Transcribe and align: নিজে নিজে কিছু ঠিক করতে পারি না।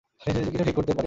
নিজে 0.25 0.39
নিজে 0.41 0.51
কিছু 0.53 0.63
ঠিক 0.67 0.75
করতে 0.77 0.89
পারি 0.91 0.95
না। 0.95 0.99